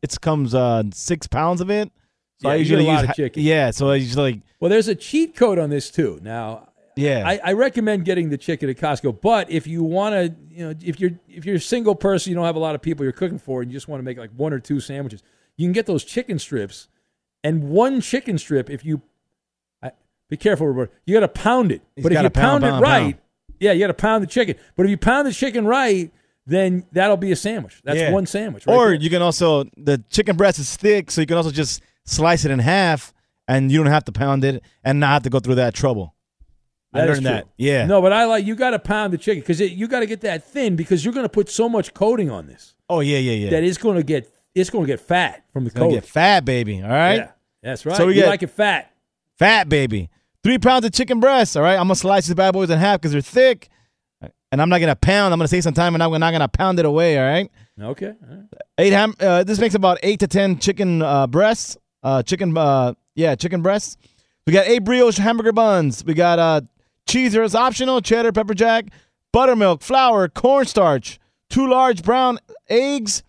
[0.03, 1.91] it comes uh six pounds of it.
[2.39, 3.43] So yeah, I usually use chicken.
[3.43, 4.41] Yeah, so I usually like.
[4.61, 6.19] Well, there's a cheat code on this too.
[6.23, 9.21] Now, yeah, I, I recommend getting the chicken at Costco.
[9.21, 12.37] But if you want to, you know, if you're if you're a single person, you
[12.37, 14.17] don't have a lot of people you're cooking for, and you just want to make
[14.17, 15.23] like one or two sandwiches,
[15.57, 16.89] you can get those chicken strips,
[17.45, 19.03] and one chicken strip, if you,
[20.31, 21.83] be careful, Robert, you got to pound it.
[21.97, 23.01] He's but if you pound, pound, pound, it right.
[23.03, 23.15] Pound
[23.59, 24.57] yeah, you got to pound the chicken.
[24.77, 26.11] But if you pound the chicken right,
[26.47, 27.83] then that'll be a sandwich.
[27.85, 28.11] That's Yeah.
[28.11, 28.67] one sandwich.
[28.67, 28.95] Right or there.
[28.95, 32.51] you can also the chicken breast is thick, so you can also just slice it
[32.51, 33.13] in half,
[33.47, 36.15] and you don't have to pound it and not have to go through that trouble.
[36.93, 37.47] I learned that.
[37.57, 37.87] Yeah.
[37.87, 40.23] No, but I like you got to pound the chicken because you got to get
[40.23, 43.33] that thin because you're going to put so much coating on this Oh yeah, yeah,
[43.33, 43.51] yeah.
[43.51, 45.95] That is going to get it's going to get fat from the It's coating.
[45.95, 46.83] get fat, baby.
[46.83, 47.17] All right.
[47.17, 47.31] Yeah,
[47.63, 47.97] that's right.
[47.97, 48.91] So we you get- like it fat.
[49.39, 50.11] Fat, baby.
[50.43, 51.57] Three pounds of chicken breasts.
[51.57, 51.75] All right.
[51.75, 53.69] I'm gonna slice these bad boys in half because they're thick,
[54.51, 55.33] and I'm not gonna pound.
[55.33, 57.19] I'm gonna save some time, and I'm not gonna pound it away.
[57.19, 57.51] All right.
[57.81, 58.07] Okay.
[58.07, 58.45] all right.
[58.79, 59.15] Eight ham.
[59.21, 61.77] Uh, this makes about eight to ten chicken uh, breasts.
[62.03, 62.57] Uh, chicken.
[62.57, 63.97] Uh, yeah, chicken breasts.
[64.47, 66.05] We got eight brioche hamburger buns.
[66.05, 66.63] We got uh,
[67.07, 68.01] cheese is optional.
[68.01, 68.87] Cheddar, pepper jack,
[69.33, 71.19] buttermilk, flour, cornstarch.
[71.51, 72.39] Two large brown
[72.69, 73.23] eggs.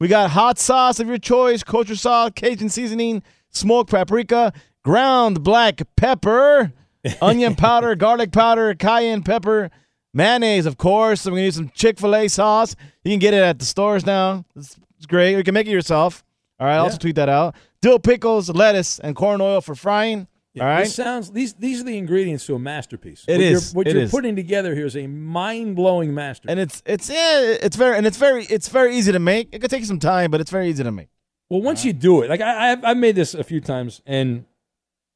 [0.00, 4.52] We got hot sauce of your choice, kosher sauce, Cajun seasoning, smoked paprika,
[4.86, 6.72] ground black pepper,
[7.20, 9.68] onion powder, garlic powder, cayenne pepper,
[10.14, 11.22] mayonnaise, of course.
[11.22, 12.76] So we're gonna use some Chick Fil A sauce.
[13.04, 14.44] You can get it at the stores now.
[14.54, 15.36] It's, it's great.
[15.36, 16.24] You can make it yourself.
[16.60, 16.76] All right.
[16.76, 17.56] I'll also tweet that out.
[17.82, 20.28] Dill pickles, lettuce, and corn oil for frying.
[20.58, 20.84] All right.
[20.84, 23.24] This sounds these these are the ingredients to a masterpiece.
[23.26, 23.50] It what is.
[23.50, 24.10] You're, what It you're is.
[24.12, 26.50] putting together here is a mind blowing masterpiece.
[26.52, 29.48] and it's it's yeah, it's very and it's very it's very easy to make.
[29.50, 31.08] It could take some time, but it's very easy to make.
[31.50, 34.46] Well, once you do it, like I, I've, I've made this a few times, and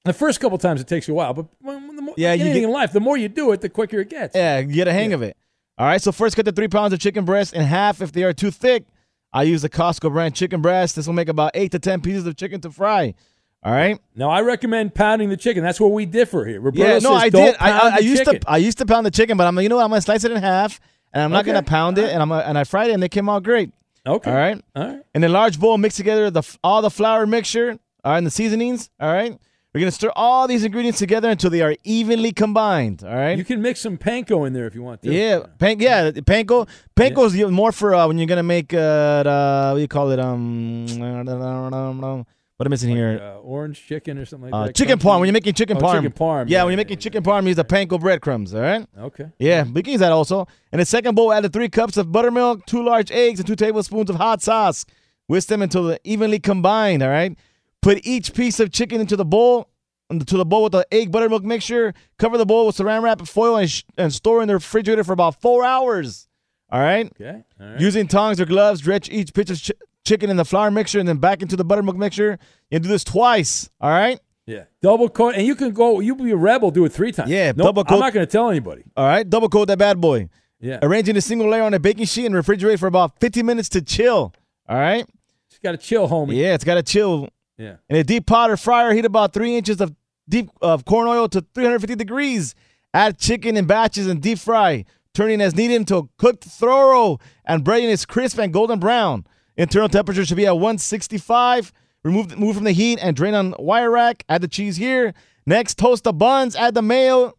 [0.05, 2.39] the first couple times it takes you a while, but when, the more, Yeah, like
[2.41, 4.35] you anything get- in life, the more you do it, the quicker it gets.
[4.37, 5.37] Yeah, you get a hang of it.
[5.79, 8.23] All right, so first cut the three pounds of chicken breast in half if they
[8.25, 8.85] are too thick.
[9.33, 10.97] I use the Costco brand chicken breast.
[10.97, 13.15] This will make about eight to ten pieces of chicken to fry.
[13.63, 13.99] All right.
[14.17, 15.63] Now I recommend pounding the chicken.
[15.63, 16.61] That's where we differ here.
[16.61, 17.57] Roberto Yeah, no, says I don't did.
[17.61, 18.41] I, I, I used chicken.
[18.41, 19.85] to I used to pound the chicken, but I'm like, you know what?
[19.85, 20.81] I'm gonna slice it in half,
[21.13, 21.53] and I'm not Okay.
[21.53, 23.71] gonna pound it, and I'm gonna, and I fried it, and they came out great.
[24.07, 24.31] Okay.
[24.31, 24.61] All right.
[24.75, 25.03] All right.
[25.15, 28.31] In a large bowl, mix together the all the flour mixture, all right, and the
[28.31, 28.91] seasonings.
[28.99, 29.39] All right.
[29.73, 33.05] We're gonna stir all these ingredients together until they are evenly combined.
[33.05, 33.39] All right.
[33.39, 35.13] You can mix some panko in there if you want to.
[35.13, 36.69] Yeah, pan, yeah, panko.
[36.97, 40.11] Panko is more for uh, when you're gonna make uh, uh what do you call
[40.11, 40.19] it?
[40.19, 43.21] Um, what am I missing here?
[43.23, 44.75] Uh, orange chicken or something like Uh, that.
[44.75, 45.21] chicken parm.
[45.21, 46.03] When you're making chicken Oh, parm.
[46.03, 46.45] Chicken parm.
[46.49, 48.53] Yeah, when you're making chicken parm, you use the panko breadcrumbs.
[48.53, 48.85] All right.
[48.99, 49.27] Okay.
[49.39, 50.49] Yeah, we can use that also.
[50.73, 53.57] In the second bowl, add the three cups of buttermilk, two large eggs, and two
[53.57, 54.85] tablespoons of hot sauce.
[55.29, 57.05] Whisk them until they're evenly combined.
[57.05, 57.39] All right.
[57.83, 59.69] Put each piece of chicken into the bowl,
[60.11, 61.95] into the bowl with the egg buttermilk mixture.
[62.19, 65.13] Cover the bowl with saran wrap, foil, and, sh- and store in the refrigerator for
[65.13, 66.29] about four hours.
[66.71, 67.07] All right.
[67.21, 67.43] Okay.
[67.61, 67.81] All right.
[67.81, 69.73] Using tongs or gloves, dredge each pitch of ch-
[70.05, 72.39] chicken in the flour mixture and then back into the buttermilk mixture.
[72.71, 73.71] You do this twice.
[73.81, 74.21] All right.
[74.47, 74.65] Yeah.
[74.83, 76.01] Double coat, and you can go.
[76.01, 76.71] You be a rebel.
[76.71, 77.31] Do it three times.
[77.31, 77.95] Yeah, Nope, double coat.
[77.95, 78.83] I'm not going to tell anybody.
[78.97, 80.29] All right, double coat that bad boy.
[80.61, 80.81] Yeah.
[80.83, 83.81] Arranging a single layer on a baking sheet and refrigerate for about 50 minutes to
[83.83, 84.35] chill.
[84.69, 85.07] All right.
[85.49, 86.37] It's got to chill, homie.
[86.37, 87.29] Yeah, it's got to chill.
[87.61, 87.77] Yeah.
[87.91, 89.95] In a deep pot or fryer, heat about three inches of
[90.27, 92.55] deep of corn oil to 350 degrees.
[92.95, 97.91] Add chicken in batches and deep fry, turning as needed until cooked thorough and breading
[97.91, 99.27] is crisp and golden brown.
[99.59, 101.71] Internal temperature should be at 165.
[102.03, 104.25] Remove move from the heat and drain on wire rack.
[104.31, 105.13] Add the cheese here.
[105.45, 106.57] Next, toast the buns.
[106.57, 107.37] Add the mayo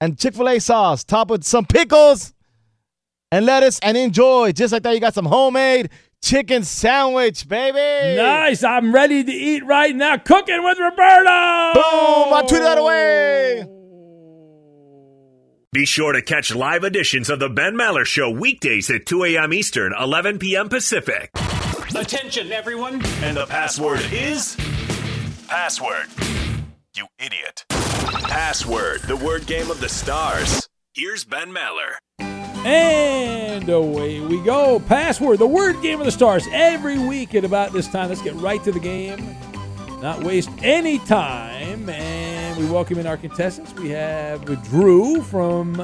[0.00, 1.04] and Chick Fil A sauce.
[1.04, 2.32] Top with some pickles
[3.30, 4.52] and lettuce and enjoy.
[4.52, 5.90] Just like that, you got some homemade
[6.22, 8.16] chicken sandwich, baby.
[8.16, 8.62] Nice.
[8.64, 10.16] I'm ready to eat right now.
[10.18, 11.74] Cooking with Roberto.
[11.74, 12.32] Boom!
[12.34, 13.66] I tweeted that away.
[15.72, 19.52] Be sure to catch live editions of The Ben Maller Show weekdays at 2 a.m.
[19.52, 20.68] Eastern, 11 p.m.
[20.68, 21.30] Pacific.
[21.94, 23.04] Attention, everyone.
[23.22, 24.56] And the password is
[25.46, 26.06] password.
[26.96, 27.64] You idiot.
[27.68, 30.68] Password, the word game of the stars.
[30.94, 31.96] Here's Ben Maller.
[32.66, 34.80] And away we go.
[34.80, 36.46] Password, the word game of the stars.
[36.52, 38.08] Every week at about this time.
[38.08, 39.36] Let's get right to the game.
[40.02, 41.88] Not waste any time.
[41.88, 43.72] And we welcome in our contestants.
[43.74, 45.74] We have Drew from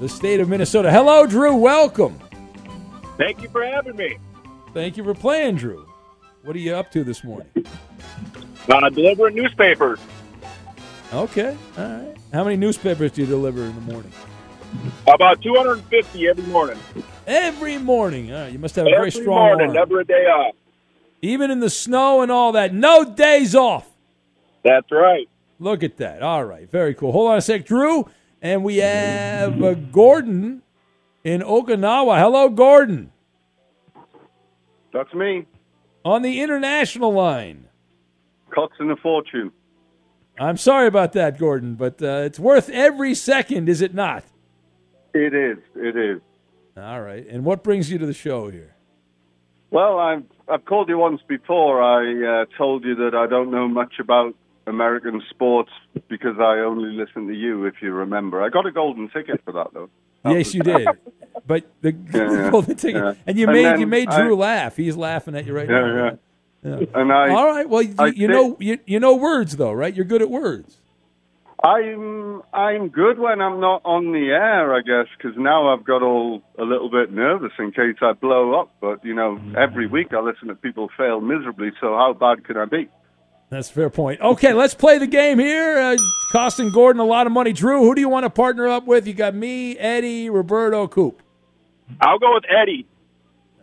[0.00, 0.90] the state of Minnesota.
[0.90, 1.56] Hello, Drew.
[1.56, 2.18] Welcome.
[3.16, 4.18] Thank you for having me.
[4.74, 5.86] Thank you for playing, Drew.
[6.42, 7.48] What are you up to this morning?
[8.68, 9.98] Uh, delivering newspapers.
[11.12, 11.56] Okay.
[11.78, 12.16] All right.
[12.32, 14.12] How many newspapers do you deliver in the morning?
[15.06, 16.78] About 250 every morning.
[17.26, 18.32] Every morning.
[18.32, 18.52] All right.
[18.52, 19.74] You must have a very strong morning, arm.
[19.74, 20.54] never a day off.
[21.22, 22.74] Even in the snow and all that.
[22.74, 23.88] No days off.
[24.64, 25.28] That's right.
[25.58, 26.22] Look at that.
[26.22, 26.70] All right.
[26.70, 27.12] Very cool.
[27.12, 28.08] Hold on a sec, Drew.
[28.42, 30.62] And we have uh, Gordon
[31.24, 32.18] in Okinawa.
[32.18, 33.12] Hello, Gordon.
[34.92, 35.46] That's me.
[36.04, 37.66] On the international line.
[38.50, 39.52] Cox and a fortune.
[40.38, 44.24] I'm sorry about that, Gordon, but uh, it's worth every second, is it not?
[45.16, 45.58] It is.
[45.74, 46.20] It is.
[46.76, 47.26] All right.
[47.28, 48.74] And what brings you to the show here?
[49.70, 51.82] Well, I've I've called you once before.
[51.82, 54.34] I uh, told you that I don't know much about
[54.66, 55.70] American sports
[56.08, 57.64] because I only listen to you.
[57.64, 59.88] If you remember, I got a golden ticket for that though.
[60.24, 60.86] yes, you did.
[61.46, 63.14] But the Yeah, golden ticket, yeah.
[63.26, 64.76] and you And made you made I- Drew laugh.
[64.76, 66.04] He's laughing at you right Yeah, now.
[66.04, 66.78] yeah.
[66.80, 66.86] Yeah.
[67.00, 67.68] And I- All right.
[67.68, 69.94] Well, you, you know you, you know words though, right?
[69.94, 70.78] You're good at words.
[71.62, 76.02] I'm I'm good when I'm not on the air, I guess, because now I've got
[76.02, 78.74] all a little bit nervous in case I blow up.
[78.80, 81.70] But you know, every week I listen to people fail miserably.
[81.80, 82.88] So how bad can I be?
[83.48, 84.20] That's a fair point.
[84.20, 85.78] Okay, let's play the game here.
[85.78, 85.96] Uh,
[86.32, 87.52] costing Gordon a lot of money.
[87.52, 89.06] Drew, who do you want to partner up with?
[89.06, 91.22] You got me, Eddie, Roberto, Coop.
[92.00, 92.86] I'll go with Eddie.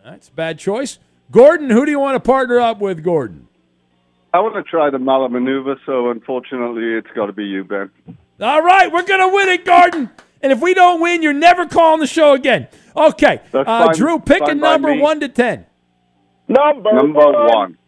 [0.02, 0.98] That's a bad choice.
[1.30, 3.48] Gordon, who do you want to partner up with, Gordon?
[4.34, 7.88] I want to try the Maller maneuver, so unfortunately, it's got to be you, Ben.
[8.40, 10.10] All right, we're going to win it, Gordon.
[10.42, 12.66] And if we don't win, you're never calling the show again.
[12.96, 13.94] Okay, That's uh, fine.
[13.94, 15.00] Drew, pick a Fine by number me.
[15.00, 15.66] 1 to 10.
[16.48, 17.78] Number, Number one.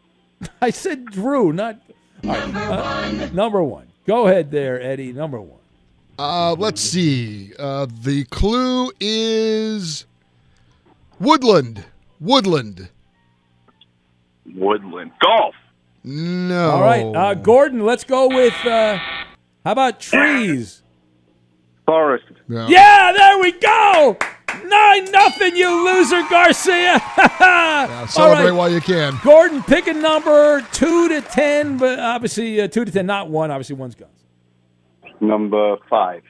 [0.62, 1.80] I said Drew, not.
[2.22, 3.88] All right, uh, number one.
[4.06, 5.12] Go ahead there, Eddie.
[5.12, 5.58] Number one.
[6.20, 7.52] Uh, let's see.
[7.58, 10.06] Uh, the clue is
[11.18, 11.84] woodland.
[12.20, 12.90] Woodland.
[14.54, 15.10] Woodland.
[15.20, 15.56] Golf.
[16.02, 16.70] No.
[16.70, 18.54] All right, uh, Gordon, let's go with.
[18.64, 18.96] Uh,
[19.64, 20.82] how about trees?
[21.86, 22.24] Forest.
[22.48, 24.16] Yeah, there we go.
[24.64, 27.00] Nine nothing, you loser, Garcia.
[27.40, 28.52] All Celebrate right.
[28.52, 29.18] while you can.
[29.22, 33.50] Gordon, pick a number two to ten, but obviously uh, two to ten, not one.
[33.50, 34.08] Obviously, one's gone.
[35.20, 36.22] Number five.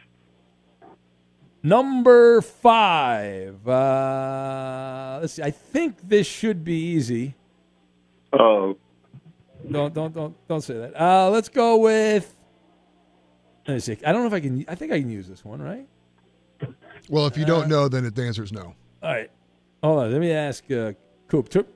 [1.62, 3.66] Number five.
[3.68, 5.42] Uh, let's see.
[5.42, 7.34] I think this should be easy.
[8.32, 8.76] Oh.
[9.68, 11.00] Don't don't don't don't say that.
[11.00, 12.36] Uh, let's go with.
[13.66, 13.98] Let me see.
[14.04, 14.64] I don't know if I can.
[14.68, 15.86] I think I can use this one, right?
[17.08, 18.74] Well, if you don't know, then the answer is no.
[19.02, 19.30] All right.
[19.82, 20.12] Hold on.
[20.12, 20.92] Let me ask uh,
[21.28, 21.48] Coop.
[21.48, 21.66] Tur-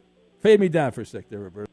[0.40, 1.70] fade me down for a sec there, Roberto.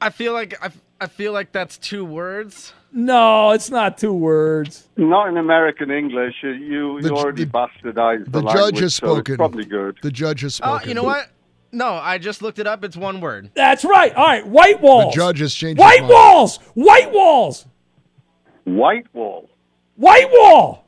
[0.00, 2.72] I feel like I, I feel like that's two words.
[2.90, 4.88] No, it's not two words.
[4.96, 6.34] Not in American English.
[6.42, 9.36] You you, The you ju- already bastardized the, The language, judge has so it's spoken.
[9.36, 9.98] probably good.
[10.02, 10.88] The judge has uh, spoken.
[10.88, 11.28] you know what?
[11.70, 12.82] No, I just looked it up.
[12.84, 13.50] It's one word.
[13.54, 14.14] That's right.
[14.14, 14.46] All right.
[14.46, 15.12] White walls.
[15.14, 15.78] The judge has changed.
[15.78, 16.12] White his mind.
[16.14, 16.56] walls.
[16.74, 17.66] White walls.
[18.64, 19.48] White wall.
[19.96, 20.86] White wall.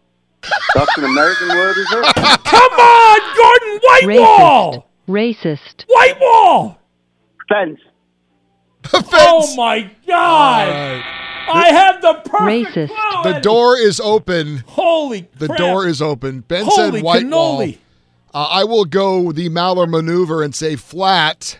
[0.74, 2.14] That's an American word, is it?
[2.44, 3.80] Come on, Gordon.
[3.82, 4.20] White Racist.
[4.20, 4.90] wall.
[5.06, 5.84] Racist.
[5.86, 6.78] White wall.
[7.46, 7.78] Fence.
[8.94, 11.04] Oh my God.
[11.48, 12.74] I have the perfect.
[12.76, 12.88] Racist.
[13.22, 14.58] clue, The door is open.
[14.66, 15.58] Holy The crap.
[15.58, 16.40] door is open.
[16.40, 17.58] Ben Holy said white wall.
[17.60, 17.78] cannoli.
[18.32, 21.58] Uh, I will go the Maller maneuver and say flat.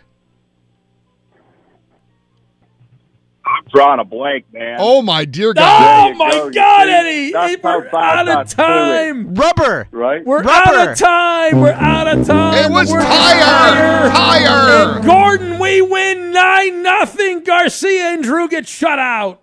[3.45, 4.77] I'm drawing a blank, man.
[4.79, 5.65] Oh my dear God!
[5.65, 6.17] Oh God!
[6.19, 6.93] my go, you God, see?
[6.93, 7.33] Eddie.
[7.33, 8.67] That's We're bad out of that's doing.
[8.69, 9.35] time.
[9.35, 9.89] Rubber.
[9.91, 10.25] Right?
[10.25, 10.51] We're Rubber.
[10.51, 11.61] out of time.
[11.61, 12.55] We're out of time.
[12.65, 14.11] It was We're tire.
[14.11, 14.97] Tire.
[14.99, 17.43] And Gordon, we win nine nothing.
[17.43, 19.43] Garcia and Drew get shut out.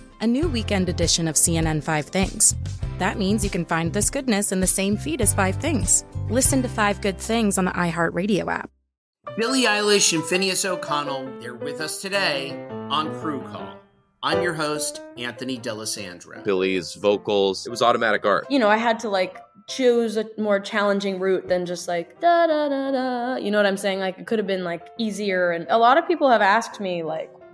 [0.21, 2.55] a new weekend edition of CNN Five Things.
[2.99, 6.05] That means you can find this goodness in the same feed as Five Things.
[6.29, 8.69] Listen to Five Good Things on the iHeartRadio app.
[9.35, 12.51] Billie Eilish and Finneas O'Connell, they're with us today
[12.91, 13.77] on Crew Call.
[14.21, 16.43] I'm your host, Anthony D'Alessandro.
[16.43, 18.45] Billie's vocals, it was automatic art.
[18.51, 22.45] you know, I had to like choose a more challenging route than just like da
[22.45, 23.35] da da da.
[23.37, 23.99] You know what I'm saying?
[23.99, 25.49] Like it could have been like easier.
[25.49, 27.31] And a lot of people have asked me like,